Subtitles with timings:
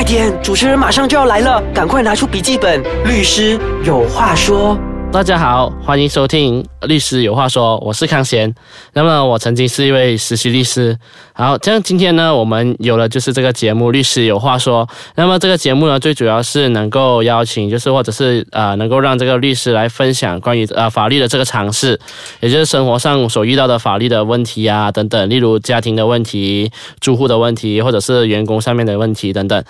[0.00, 4.78] 快点，主持人马上就要来了，赶快拿出笔记本，律师有话说。
[5.12, 8.54] 大家好，欢迎收听《律师有话说》，我是康贤。
[8.92, 10.96] 那么我曾经是一位实习律师。
[11.32, 14.86] 好，这样今天呢，我们有了就是这个节目《律师有话说》。
[15.16, 21.98] 那么这个节目呢，最主要是能够邀请，就是或者是呃，能够让这个律师来分享关于呃法律的这个常识，
[22.38, 26.70] 也就是生活上所遇到的法律的问题啊等等，例如家庭的问题、
[27.00, 29.62] 住户的问题，或者是员工上面的问题等等。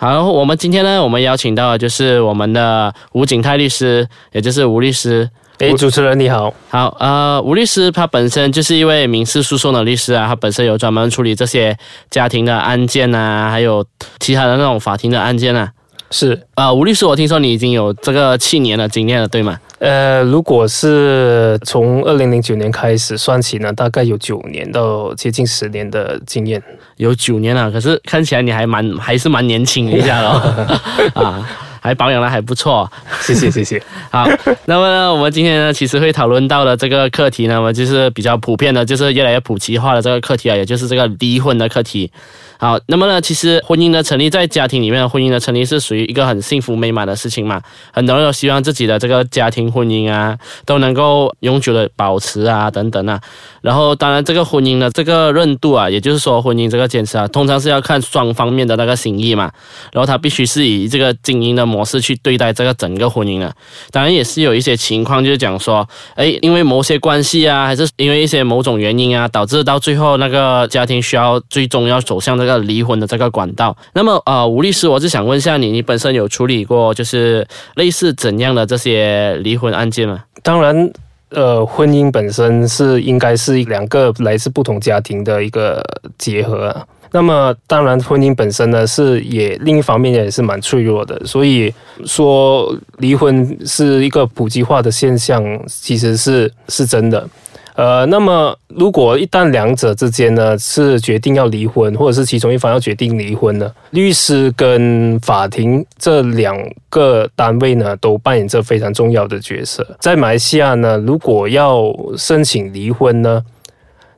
[0.00, 5.28] 好，我们今天呢，我们邀请到的就是我们的吴景泰律师，也就是吴律师。
[5.58, 6.54] 诶，主持人你好。
[6.70, 11.76] 好，呃，吴律师他本身就是一位民事诉讼的律师啊，他本身有专门处理这些
[12.08, 13.84] 家庭的案件啊，还有
[14.18, 15.70] 其他的那种法庭的案件啊。
[16.10, 19.58] 是啊，吴律师，我听说你已经有这个七年的经验了，对吗？
[19.78, 26.62] 呃，如果是从二零零九年开始算起呢，大概有九年到接近十年的经验。
[26.96, 30.78] 有九年了，可是看起来你还蛮还是蛮年轻一下哦。
[31.14, 31.48] 啊，
[31.80, 32.90] 还保养的还不错。
[33.20, 33.82] 谢谢谢谢。
[34.10, 34.28] 好，
[34.66, 42.10] 那么呢，我们今天呢，其实会讨论到的这个课题呢，我们就是比较普遍的，就是越来越普及化的这个课题啊，也就是这个离婚的课题。
[42.58, 47.58] 好，那么呢，其实婚姻的成立在家庭里面，婚姻的成立是属于一个很幸福美满的事情嘛。
[47.90, 53.18] 很多人都希望自己的这个家庭婚姻啊，都能够永久的保持啊，等等啊。
[53.62, 59.50] 然后，当然这个婚姻的这个韧度啊，也就是说婚姻这个坚持啊，通常是要看双方面的那个心意嘛。
[59.92, 63.54] 然后，他必须是以这个经营的 模式去对待这个整个婚姻的。
[63.90, 72.50] 当然，也是有一些情况，就是讲说，哎，因为某些关系啊，还是因为一些某种原因啊，导致到最后那个家庭需要最终要走向这个。
[72.70, 80.22] 离婚的这个管道，那么呃，吴律师，我是想问一下你，你本身有处理过就是类似怎样的这些离婚案件吗？
[80.42, 80.92] 当然，
[81.30, 85.82] 呃，婚姻本身是应该是两个来自不同家庭的一个
[86.18, 86.86] 结合。
[87.12, 91.72] 那么，当然，婚姻本身呢是也另一方面也是蛮脆弱的，所以
[92.04, 97.28] 说离婚是一个普及化的现象，其实是是真的。
[97.76, 106.54] 呃，那么如果一旦两者之间呢是决定要离婚，或者是其中一方要决定离婚呢，律师跟法庭这两
[106.90, 109.86] 个单位呢都扮演着非常重要的角色。
[109.98, 113.42] 在马来西亚呢，如果要申请离婚呢，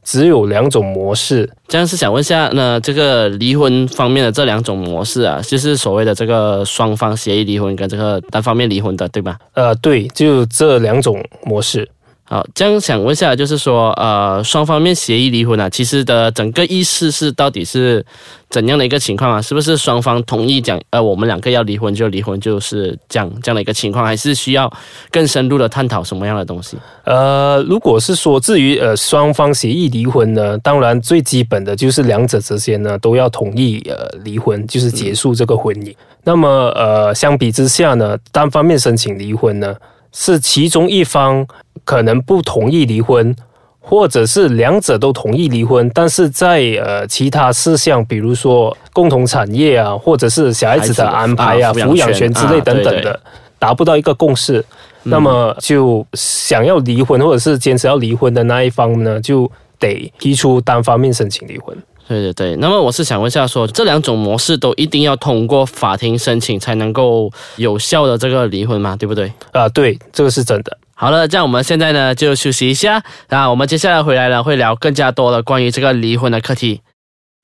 [0.03, 1.49] 只有两种模式。
[1.69, 9.39] 这样是想问一下，那这个离婚方面的这两种模式啊，就是所谓的这个双方协议离婚跟这个单方面离婚的，对吧？
[9.55, 11.89] 呃，对，就这两种模式。
[12.33, 18.03] 好，这样想问一下，就是说，呃，双方面协议离婚啊，其实的整个意思是到底是
[18.49, 19.43] 怎样的一个情况啊？
[19.43, 24.73] 是不是双方同意讲，呃，我们两个要离婚就离婚，就是这样这样的一个情况，还是需要
[25.11, 26.79] 更深入的探讨什么样的东西？
[27.05, 35.95] 呃，如果是说至于呃双方协议离婚呢，当然最基本的就是两者之间呢都要同意呃离婚，就是结束这个婚姻。
[36.25, 39.77] 那么呃相比之下呢，单方面申请离婚呢？
[40.15, 41.47] 是其中一方
[41.85, 43.35] 可能不同意离婚，
[43.81, 53.19] 或者是两者都同意离婚，但是在呃其他事项，比如说共同产业啊，或者是小孩子的安排啊、抚养权之类等等的，
[53.59, 54.65] 达不到一个共识，
[55.03, 61.77] 那么就想要离婚或者是坚持要离婚的那一方呢，就得提出单方面申请离婚。
[62.09, 68.95] 对对对，那么我是想问一下，说这两种模式都一定要通过法庭申请才能够有效的这个离婚吗？
[68.97, 69.33] 对不对？
[69.53, 70.77] 啊，对，这个是真的。
[71.03, 76.81] 好了，这样我们现在呢就休息一下，那我们接下来回来呢会聊更加多的关于这个离婚的课题。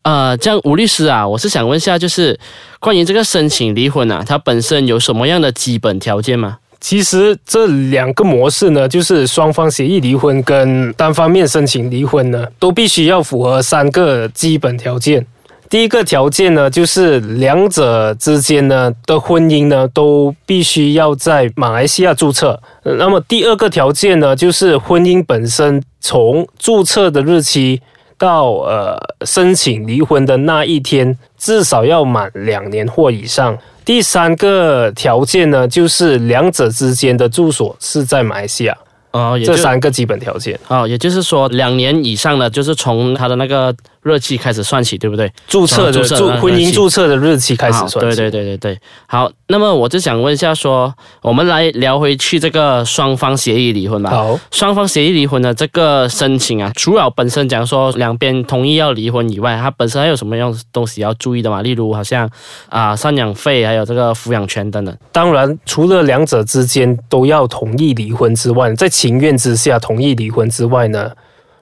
[0.04, 2.38] 呃，这样吴律师啊，我是想问一下，就是
[2.78, 6.58] 关于这个申请离婚啊，它本身有什么样的基本条件吗？
[6.80, 15.26] 其实这两个模式呢，就是双方协议离婚跟单方面申请离婚呢，都必须要符合三个基本条件。
[15.71, 22.59] 第一个条件呢，就是两者之间呢的婚姻呢都必须要在马来西亚注册。
[22.83, 27.83] 那么第二个条件呢，就是婚姻本身从注册的日期
[28.17, 33.59] 到呃申请离婚的那一天，至少要满两年或以上。
[33.85, 38.75] 第三个条件呢，就是两者之间的住所是在马来西亚。
[39.11, 40.59] 哦，这三个基本条件。
[40.69, 43.75] 哦，也就是说两年以上的，就是从他的那个。
[44.03, 45.31] 日期开始算起，对不对？
[45.47, 48.05] 注册的注婚姻注册的日期开始算。
[48.05, 48.79] 对对对对对。
[49.06, 54.11] 好，那么我就想问一下，说我们来聊回去这个双方协议离婚吧。
[54.11, 61.61] 好，双方协议离婚的这个申请啊，除了本身讲说两边同意要离婚以外，它本身还有什么样东西要注意的嘛？
[61.62, 62.31] 例如，好像
[62.69, 64.97] 啊赡养费，还有这个抚养权等等。
[65.12, 71.11] 当然，除了两者之间都要同意离婚之外，在情愿之下同意离婚之外呢，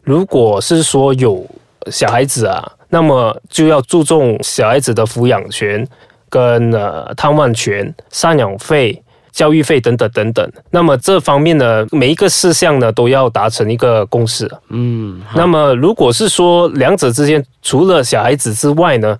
[0.03, 1.47] 如果是说有。
[1.91, 5.87] 小孩子啊，那么就要注重小孩子的抚养权，
[6.29, 9.03] 跟呃探望权、赡养费、
[9.33, 10.53] 教育费等等等等。
[10.71, 14.50] 那么这方面呢，每一个事项呢都要达成一个共识。
[14.71, 19.19] 嗯，那么如果是说两者之间除了小孩子之外呢，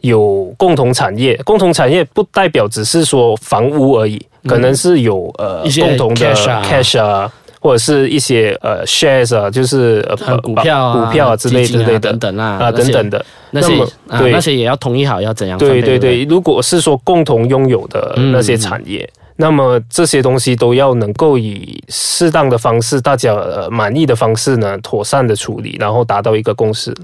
[0.00, 7.32] 有共同产业，共同产业不代表只是说房屋而已，可能是有呃共同的 cash 啊 cash 啊。
[7.60, 10.02] 或者是一些呃 shares 啊，就是
[10.42, 13.24] 股票啊、股票啊之类的等等啊啊等等的。
[13.52, 26.94] 那些那些也要同意好要怎样对对对，如果是说共同拥有的那些产业，那么这些东西都要能够以适当的方式，大家呃满意的方式呢，妥善的处理，然后达到一个共识。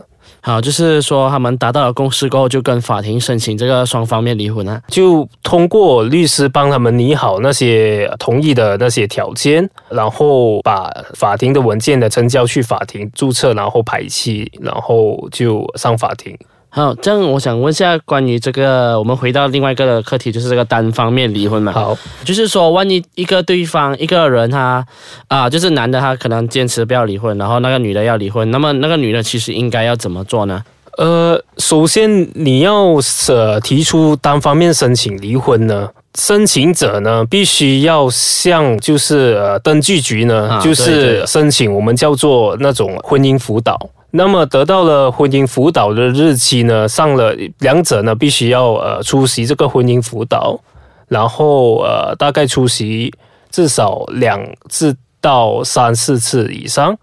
[0.46, 4.80] 好，就是说他们达到了共识过后，就跟法庭申请这个双方面离婚啊。
[4.86, 16.38] 就通过律师帮他们拟好那些同意的那些条件，然后把法庭的文件的呈交去法庭注册，然后排期，然后就上法庭。
[16.76, 21.72] 好，这样我想问一下关于这个，我们回到另外一个的课题，就是这个单方面离婚嘛。
[21.72, 24.86] 好，就是说，万一一个对方一个人他
[25.26, 30.62] 啊、就是男的他可能坚持不要离婚，然后那个女的要离婚，那么那个女的其实应该要怎么做呢？
[30.98, 32.92] 呃，首先你要
[33.28, 43.78] 呃提出单方面申请离婚呢，申请者呢必须要向就是呃登记局呢，啊就是申请我们叫做那种婚姻辅导。
[44.10, 50.58] 那么得到了婚姻辅导的日期呢，上了两者呢必须要呃出席这个婚姻辅导，
[51.08, 53.12] 然后呃大概出席
[53.50, 56.96] 至少两次到三四次以上。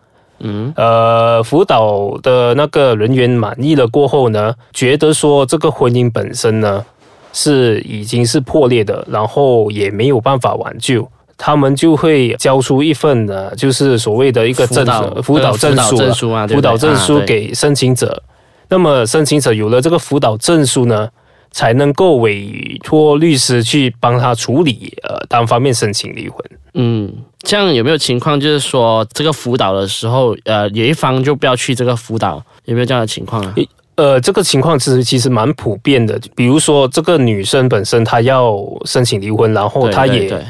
[0.45, 6.83] 嗯，呃，辅导的那个人员满意了过后呢，觉得说这个婚姻本身呢
[7.31, 18.23] 是已经是破裂的，然后也没有办法挽救，他们就会交出一份呢，就是所谓的一个证辅导辅导证书辅导证书啊对辅导证书给申请者。
[18.69, 21.09] 那么申请者有了这个辅导证书呢，
[21.51, 26.43] 才能够委托律师去帮他处理呃单方面申请离婚。
[26.75, 33.53] 嗯，这样有没有情况，就是说这个辅导的时候，呃，有一方就不要去这个辅导，有没有这样的情况啊？
[33.95, 36.19] 呃，这个情况其实其实蛮普遍的。
[36.35, 40.43] 比如说，这个女生本身她要申请离婚，然后对她也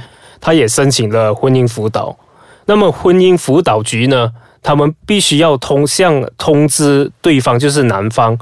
[0.44, 2.16] 对对她也申请了婚姻辅导。
[2.66, 4.30] 那么婚姻辅导局呢，
[4.62, 8.38] 他们必须要通向通知对方，就是男方，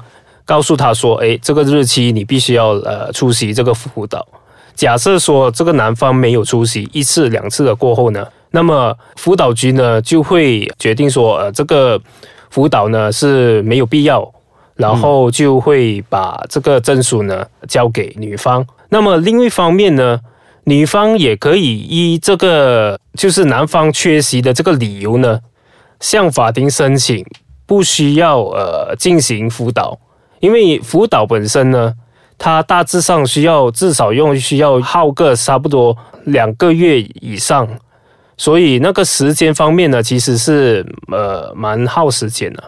[0.46, 4.28] 告诉他说，诶，这个日期你必须要呃出席这个辅导。
[4.74, 12.00] 假设说这个男方没有出席一次两次的过后呢，那么辅导局呢就会决定说，呃，这个
[12.50, 14.28] 辅导呢是没有必要，
[14.76, 18.66] 然后就会把这个证书呢交给女方。
[18.90, 20.20] 那么另一方面呢，
[20.66, 25.40] 女方也可以依这个就是男方缺席的这个理由呢，
[26.00, 27.26] 向法庭申请
[27.66, 29.98] 不需要呃进行辅导，
[30.40, 31.94] 因为辅导本身呢，
[32.38, 37.68] 它大致上需要至少用需要耗个差不多两个月以上，
[38.38, 42.64] 所以那个时间方面呢，其实是呃蛮耗时间的。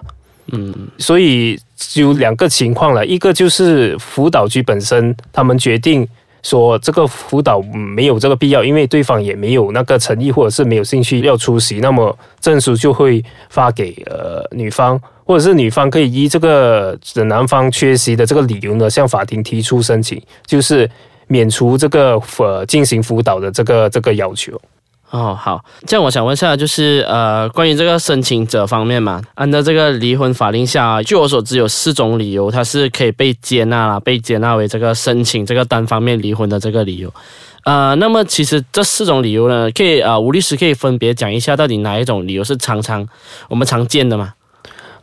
[0.51, 1.60] 嗯，所以
[1.94, 6.07] 有两个情况了，一个就是辅导局本身他们决定
[6.44, 20.90] 说这个辅导没有这个必要，因为对方也没有那个诚意或者是没有兴趣要出席，那么证书就会发给呃女方，或者是女方可以依这个男方缺席的这个理由呢，向法庭提出申请，就是
[21.28, 24.59] 免除这个呃进行辅导的这个这个要求。
[25.13, 37.13] 哦，好，这样我想问一下，就是呃，关于这个申请者方面嘛，按照这个离婚法令下，据我所知有四种理由，它是可以被接纳啦，被接纳为这个申请这个单方面离婚的这个理由。
[37.63, 43.07] 呃，那么其实这四种理由呢，可以呃，吴律师可以分别讲一下，到底哪一种理由是常常
[43.49, 44.33] 我们常见的嘛？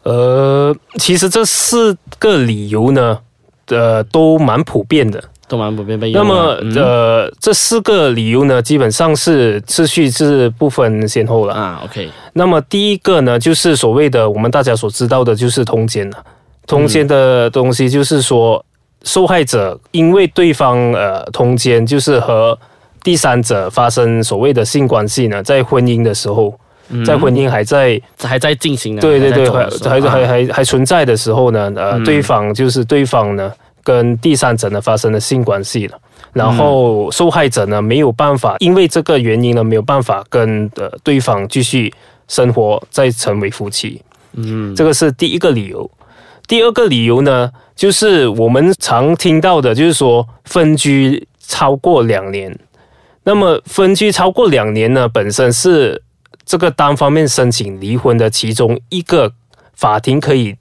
[0.02, 3.20] 呃，其实这四个理由呢，
[3.68, 5.22] 呃，都蛮普遍的。
[5.50, 11.52] 都蛮普遍被用那么，嗯呃，这四个理由呢，基本上是次序是不分先后了。
[11.52, 16.16] 啊，OK，那么第一个呢，就是所谓的我们大家所知道的，就是通奸了。
[16.68, 18.64] 通奸的东西就是说，
[19.02, 22.56] 受害者因为对方呃通奸，就是和
[23.02, 26.54] 第三者发生所谓的性关系呢，在婚姻的时候，
[27.04, 32.04] 在婚姻还在还在进行的，对对对，还还还还啊还还存在的时候呢，呃，嗯。
[32.04, 35.98] 对方就是对方呢跟第三者呢发生了性关系了，
[36.32, 41.92] 然后受害者呢没有办法，因为这个原因呢没有办法跟呃对方继续
[42.28, 44.02] 生活，再成为夫妻，
[44.34, 45.90] 嗯，这个是第一个理由。
[46.46, 52.58] 第二个理由呢，就是我们常听到的，就是说分居超过两年。
[53.22, 56.02] 那么分居超过两年呢，本身是
[56.44, 59.32] 这个单方面申请离婚的其中一个
[59.74, 60.56] 法庭可以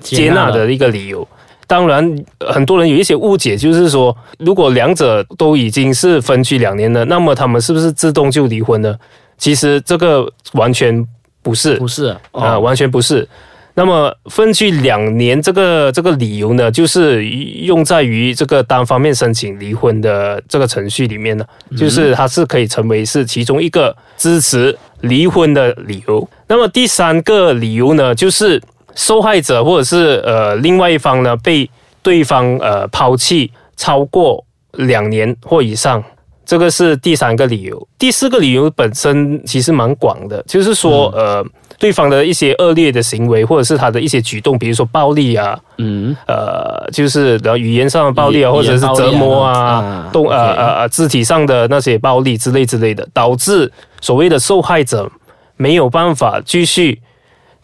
[0.00, 1.28] 接纳的一个理由。
[1.68, 8.96] 当然，很多人有一些误解，就是说，如果两者都已经是分居两年了，那么他们是不是自动就离婚呢？
[9.36, 11.06] 其实这个完全
[11.42, 13.28] 不是，不是啊、啊、完全不是。
[13.74, 21.44] 那么分居两年这个这个理由呢，就是用在于这个单方面申请离婚的这个程序里面呢，
[21.76, 26.28] 就是它是可以成为是其中一个支持离婚的理由。
[26.48, 28.60] 那么第三个理由呢，就是
[28.98, 31.70] 受害者或者是呃另外一方呢被
[32.02, 36.02] 对方呃抛弃超过两年或以上。
[36.44, 41.44] 这个是第三个理由，第四个理由本身其实蛮广的，就是说，呃，
[41.78, 55.06] 对方的一些恶劣的行为，或者是他的一些举动，比如说暴力啊，嗯，呃，就是然后语言上的暴力啊，或者是折磨啊啊，动呃呃呃肢体上的那些暴力之类之类的，导致所谓的受害者
[55.58, 56.98] 没有办法继续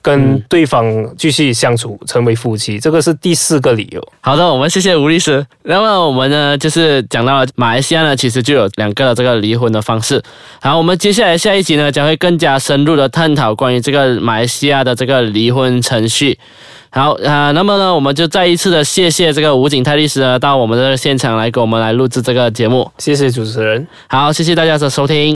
[0.04, 0.84] 跟对方
[1.16, 4.06] 继续相处，成为夫妻，这个是第四个理由。
[4.20, 5.44] 好的，我们谢谢吴律师。
[5.62, 10.22] 那么我们呢，就是讲到了马来西亚呢，其实就有两个这个离婚的方式。
[10.60, 16.38] 好，我们接下来下一集呢，将会更加深入的探讨关于这个马来西亚的这个离婚程序。
[16.90, 22.88] 好啊、呃那么呢，我们就再一次的谢谢这个吴景泰律师呢，到我们的现场来给我们来录制这个节目。
[22.98, 23.88] 谢谢主持人。
[24.06, 25.32] 好，谢谢大家的收听。